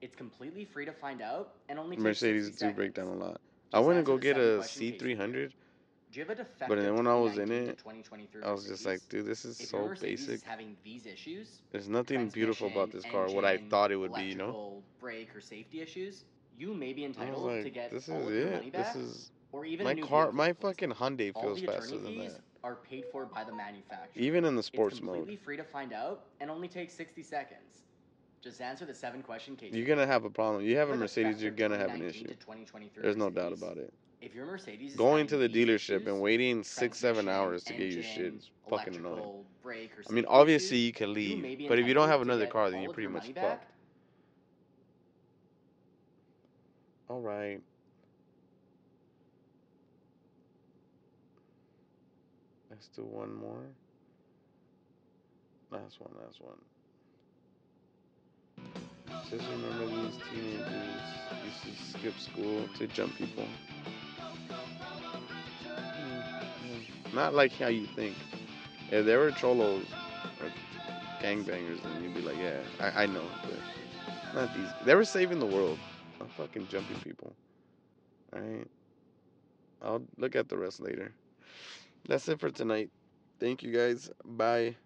It's 0.00 0.16
completely 0.16 0.64
free 0.64 0.86
to 0.86 0.92
find 0.92 1.22
out 1.22 1.54
and 1.68 1.78
only 1.78 1.96
Mercedes 1.96 2.50
do 2.50 2.72
break 2.72 2.94
down 2.94 3.06
a 3.06 3.14
lot. 3.14 3.40
I 3.72 3.78
want 3.78 3.98
to 3.98 4.02
go 4.02 4.18
get 4.18 4.36
a 4.38 4.56
question 4.56 4.90
case 4.90 5.02
review. 5.02 5.16
C300, 5.16 5.52
Do 6.12 6.18
you 6.18 6.26
have 6.26 6.38
a 6.38 6.42
defective 6.42 6.68
but 6.68 6.78
then 6.78 6.96
when 6.96 7.06
I 7.06 7.14
was 7.14 7.38
in 7.38 7.52
it, 7.52 7.78
2023 7.78 8.42
I 8.42 8.50
was 8.50 8.66
just 8.66 8.84
like, 8.84 9.00
dude, 9.08 9.26
this 9.26 9.44
is 9.44 9.60
if 9.60 9.68
so 9.68 9.94
basic. 10.00 10.34
is 10.34 10.42
having 10.42 10.76
these 10.82 11.06
issues, 11.06 11.60
There's 11.70 11.88
nothing 11.88 12.28
beautiful 12.30 12.66
about 12.66 12.90
this 12.90 13.04
car. 13.04 13.28
What 13.28 13.44
I 13.44 13.58
thought 13.58 13.92
it 13.92 13.96
would 13.96 14.14
be, 14.14 14.24
you 14.24 14.34
know. 14.34 14.82
brake, 14.98 15.34
or 15.36 15.40
safety 15.40 15.80
issues, 15.80 16.24
you 16.58 16.74
may 16.74 16.92
be 16.92 17.04
entitled 17.04 17.62
to 17.62 17.70
get 17.70 17.92
this 17.92 18.08
all 18.08 18.18
is 18.18 18.26
of 18.26 18.34
your 18.34 18.50
money 18.50 18.66
it. 18.66 18.72
This 18.72 18.86
back, 18.88 18.96
is 18.96 19.30
or 19.52 19.64
even 19.64 19.84
my 19.84 19.94
car. 19.94 20.32
My 20.32 20.52
fucking 20.52 20.90
Hyundai 20.90 21.32
feels 21.32 21.60
faster 21.60 21.96
than 21.98 22.18
that. 22.18 22.40
are 22.64 22.76
paid 22.76 23.04
for 23.12 23.26
by 23.26 23.44
the 23.44 23.54
manufacturer. 23.54 24.10
Even 24.16 24.44
in 24.44 24.56
the 24.56 24.62
sports 24.62 24.96
it's 24.96 25.04
mode. 25.04 25.16
completely 25.16 25.44
free 25.44 25.56
to 25.56 25.64
find 25.64 25.92
out 25.92 26.24
and 26.40 26.50
only 26.50 26.66
takes 26.66 26.92
60 26.94 27.22
seconds. 27.22 27.82
Just 28.42 28.60
answer 28.60 28.84
the 28.84 28.94
seven 28.94 29.22
question 29.22 29.54
case. 29.54 29.74
You're 29.74 29.86
gonna 29.86 30.06
have 30.06 30.24
a 30.24 30.30
problem. 30.30 30.64
You 30.64 30.76
have 30.78 30.90
a 30.90 30.96
Mercedes, 30.96 31.40
you're 31.42 31.52
gonna 31.52 31.78
have 31.78 31.90
an 31.90 32.02
issue. 32.02 32.26
to 32.26 32.34
2023 32.34 33.02
There's 33.02 33.16
no 33.16 33.30
doubt 33.30 33.52
about 33.52 33.76
it. 33.76 33.92
If 34.20 34.34
your 34.34 34.44
Mercedes 34.44 34.94
Going 34.96 35.26
to 35.28 35.38
the 35.38 35.48
dealership 35.48 36.06
and 36.06 36.20
waiting 36.20 36.62
six, 36.62 36.98
seven 36.98 37.26
hours 37.28 37.64
to 37.64 37.72
get 37.72 37.90
your 37.92 38.02
shit 38.02 38.34
is 38.34 38.50
fucking 38.68 38.94
annoying. 38.94 39.44
I 39.66 40.12
mean, 40.12 40.26
obviously 40.28 40.76
you 40.76 40.92
can 40.92 41.14
leave, 41.14 41.68
but 41.68 41.78
if 41.78 41.86
you 41.86 41.94
don't 41.94 42.08
have 42.08 42.20
another 42.20 42.46
car, 42.46 42.70
then 42.70 42.82
you're 42.82 42.92
pretty 42.92 43.08
much 43.08 43.32
fucked. 43.32 43.64
All 47.08 47.20
right. 47.20 47.60
Let's 52.70 52.88
do 52.88 53.02
one 53.02 53.34
more. 53.34 53.64
Last 55.70 56.00
one, 56.00 56.10
last 56.24 56.40
one. 56.40 56.58
Just 59.30 59.44
remember 59.50 59.86
these 59.86 60.18
teenagers 60.30 60.66
used 61.44 61.62
to 61.78 61.98
skip 61.98 62.18
school 62.18 62.68
to 62.78 62.86
jump 62.86 63.16
people. 63.16 63.46
Mm, 66.64 67.14
Not 67.14 67.34
like 67.34 67.52
how 67.52 67.68
you 67.68 67.86
think. 67.86 68.16
If 68.90 69.06
they 69.06 69.16
were 69.16 69.30
cholos 69.30 69.86
or 70.40 70.50
gangbangers, 71.22 71.82
then 71.82 72.02
you'd 72.02 72.14
be 72.14 72.22
like, 72.22 72.36
yeah, 72.38 72.60
I, 72.80 73.04
I 73.04 73.06
know, 73.06 73.24
but 73.42 74.34
not 74.34 74.54
these. 74.54 74.68
They 74.84 74.94
were 74.94 75.04
saving 75.04 75.38
the 75.38 75.46
world. 75.46 75.78
Not 76.18 76.30
fucking 76.32 76.68
jumping 76.68 76.98
people. 77.00 77.32
Alright. 78.34 78.66
I'll 79.82 80.02
look 80.18 80.36
at 80.36 80.48
the 80.48 80.56
rest 80.58 80.80
later. 80.80 81.12
That's 82.08 82.28
it 82.28 82.40
for 82.40 82.50
tonight. 82.50 82.90
Thank 83.38 83.62
you 83.62 83.72
guys. 83.72 84.10
Bye. 84.24 84.76